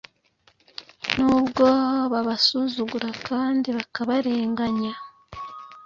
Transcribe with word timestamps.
nubwo 1.23 1.65
babasuzugura, 2.11 3.09
kandi 3.27 3.67
bakabarennganya. 3.77 4.93